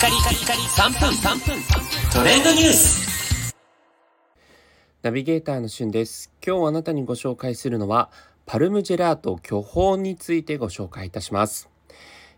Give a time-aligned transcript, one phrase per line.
[0.00, 1.62] カリカリカリ3分3分。
[2.10, 3.54] トレンドニュース。
[5.02, 6.32] ナビゲーターのしゅんです。
[6.42, 8.10] 今日あなたにご紹介するのは
[8.46, 11.68] パルムジェラート巨峰についてご紹介いたします。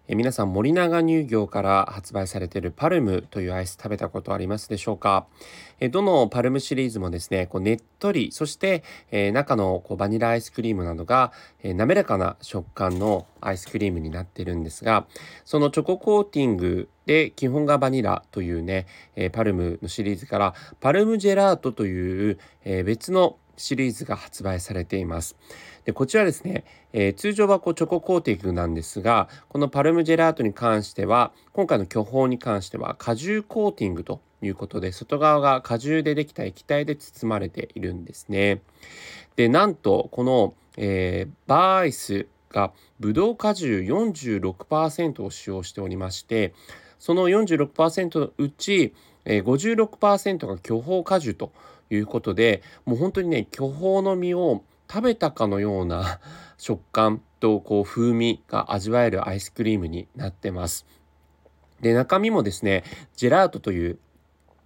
[0.08, 5.26] え皆さん森永乳業から発売されているパルムというアイス食べたことありますでしょうか？
[5.78, 8.82] えどのパルムシリーズもですねこうねっとりそして、
[9.12, 11.32] え、中のこうバニラアイスクリームなどが、
[11.62, 15.06] え、滑らかな食感のアイスクリームになってるんですが
[15.44, 25.36] そのチョココーティングで基本がバニラというね、え、パルムのシリーズからパルムジェラートという、え別のシリーズが発売されています。
[25.84, 38.60] でこちらですね、えー、通常はこうチョココーティングなんですがこのパルムジェラートに関しては今回の巨峰に関しては果汁コーティングということで外側が果汁でできた液体で包まれているんですね。
[39.36, 46.54] でなんとこの、えー、バーアイスがブドウ果汁46%を使用しておりまして
[47.02, 48.94] その46%のうち、
[49.24, 51.52] えー、56%が巨峰果汁と
[51.90, 56.20] いうことでもう本当にね巨峰の実を食べたかのような
[56.58, 60.86] 食感とこう風味が味わえるアイスクリームになってます。
[61.80, 62.84] で中身もですね
[63.16, 63.98] ジェラートという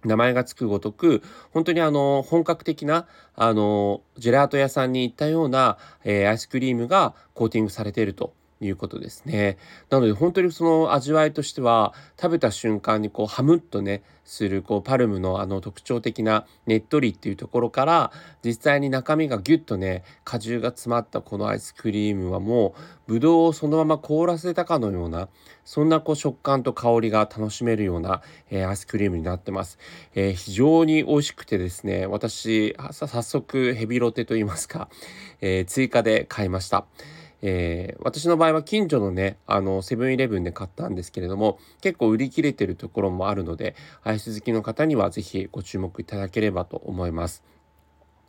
[0.05, 9.57] 名前が付くごとく本当にあの本格的なあのジェラート屋さんに行ったような、えー、アイスクリームがコーティングされているということですね。
[9.89, 18.11] なので本当にその味わいとしては食べた瞬間にこうハムッとねするこうパルムのあの特徴的なねっとりっていうところから
[18.43, 22.75] 実際に中身がギュッとね果汁が詰まったこのアイスクリームはも
[23.07, 25.29] うぶどうをそのまま凍らせたかのような
[25.63, 29.79] そんなこう食感と香りが楽しめるような、えー、アイスクリームになってます、
[30.13, 34.89] えー、非常に美味しくてですね私早速ヘビロテと言いますか、
[35.39, 36.85] えー、追加で買いました。
[37.41, 47.43] えー、私の場合は近所のねあのセブンイレブンで買ったんですけれども結構売り切れてるところもあるのでアイス好きの方には是非ご注目いただければと思います。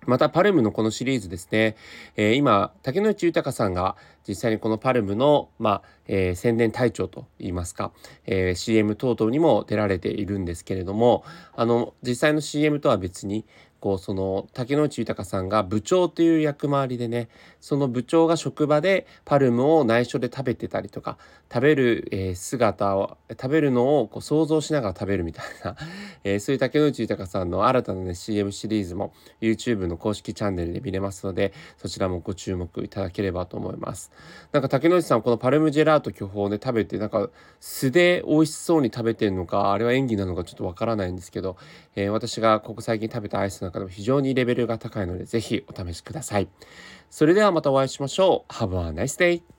[0.07, 1.77] またパルムのこのシリーズですね、
[2.17, 3.97] えー、今竹野内豊さんが
[4.27, 7.93] 実際にこのパルムの、まあえー、宣伝隊長といいますか、
[8.25, 11.25] えー、CM 等々にも出られているんですけれども
[11.55, 13.45] あの実際の CM とは別に
[13.81, 17.29] こうその竹野内豊さんが部長という役回りでね
[17.61, 21.19] その部長が職場でパルムを内緒で食べてたりとか
[21.53, 25.77] 食べる、え、姿を食べるのをこう想像しながら食べるみたいな、
[26.23, 34.13] え、そういう竹野内豊さんの新たなね CM シリーズも YouTube の公式チャンネルで見れますのでそちらもご注目いただければと思います。
[34.53, 37.31] なんか竹野内さんこのパルムジェラート巨峰で食べてなんか
[37.61, 41.57] 素で美味しそうに食べてるのかあれは演技なのかちょっとわからないんですけど、
[41.97, 46.49] えー、私がここ最近食べたアイス中でも非常にレベルが高いので、ぜひお試しください。
[47.11, 48.53] それではまたお会いしましょう。
[48.53, 49.43] Have a nice day!